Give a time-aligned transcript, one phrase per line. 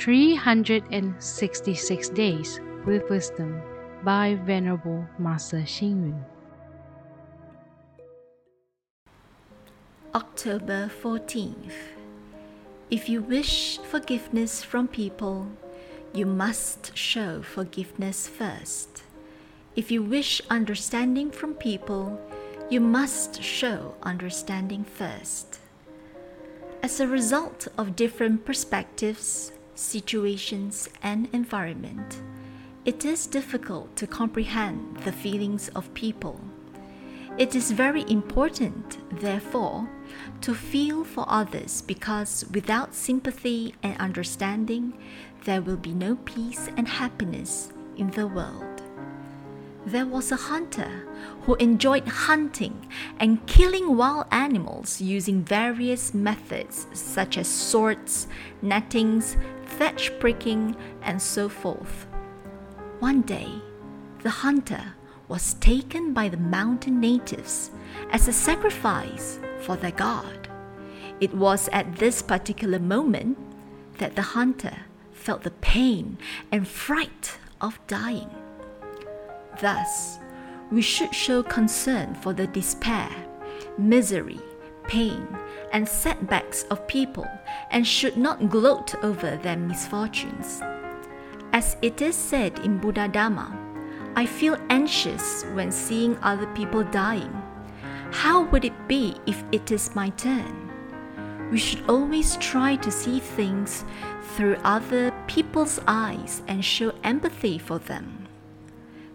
[0.00, 3.60] 366 Days with Wisdom
[4.02, 6.24] by Venerable Master Xing Yun.
[10.14, 11.74] October 14th.
[12.90, 15.46] If you wish forgiveness from people,
[16.14, 19.02] you must show forgiveness first.
[19.76, 22.18] If you wish understanding from people,
[22.70, 25.58] you must show understanding first.
[26.82, 32.22] As a result of different perspectives, situations, and environment,
[32.84, 36.40] it is difficult to comprehend the feelings of people.
[37.38, 39.88] It is very important, therefore,
[40.42, 44.92] to feel for others because without sympathy and understanding,
[45.44, 48.69] there will be no peace and happiness in the world.
[49.86, 51.08] There was a hunter
[51.42, 52.86] who enjoyed hunting
[53.18, 58.28] and killing wild animals using various methods such as swords,
[58.60, 62.06] nettings, thatch pricking, and so forth.
[62.98, 63.48] One day,
[64.22, 64.94] the hunter
[65.28, 67.70] was taken by the mountain natives
[68.10, 70.48] as a sacrifice for their god.
[71.20, 73.38] It was at this particular moment
[73.96, 74.76] that the hunter
[75.12, 76.18] felt the pain
[76.52, 78.30] and fright of dying.
[79.60, 80.18] Thus,
[80.70, 83.10] we should show concern for the despair,
[83.76, 84.40] misery,
[84.84, 85.26] pain,
[85.72, 87.26] and setbacks of people
[87.70, 90.60] and should not gloat over their misfortunes.
[91.52, 93.56] As it is said in Buddha Dhamma,
[94.16, 97.32] I feel anxious when seeing other people dying.
[98.12, 100.68] How would it be if it is my turn?
[101.50, 103.84] We should always try to see things
[104.34, 108.19] through other people's eyes and show empathy for them.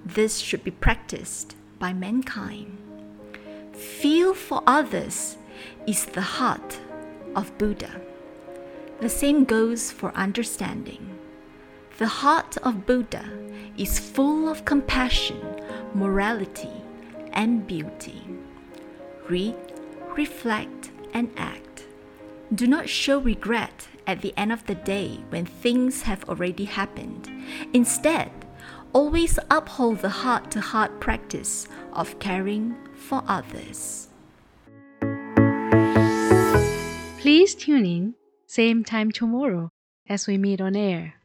[0.05, 2.77] This should be practiced by mankind.
[3.73, 5.37] Feel for others
[5.87, 6.79] is the heart
[7.35, 8.01] of Buddha.
[9.01, 11.17] The same goes for understanding.
[11.97, 13.25] The heart of Buddha
[13.77, 15.41] is full of compassion,
[15.95, 16.83] morality,
[17.33, 18.21] and beauty.
[19.27, 19.55] Read,
[20.15, 21.85] reflect, and act.
[22.53, 27.27] Do not show regret at the end of the day when things have already happened.
[27.73, 28.31] Instead,
[28.95, 34.07] always uphold the heart to heart practice of caring for others.
[37.19, 38.15] Please tune in,
[38.47, 39.69] same time tomorrow
[40.07, 41.15] as we meet on air.